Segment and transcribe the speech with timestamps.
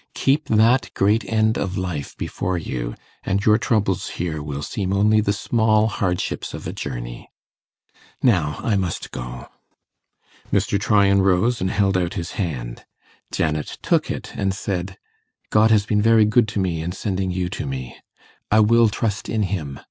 [0.15, 5.21] Keep that great end of life before you, and your troubles here will seem only
[5.21, 7.29] the small hardships of a journey.
[8.23, 9.47] Now I must go.'
[10.51, 10.79] Mr.
[10.79, 12.83] Tryan rose and held out his hand.
[13.31, 14.97] Janet took it and said,
[15.51, 17.95] 'God has been very good to me in sending you to me.
[18.49, 19.79] I will trust in Him.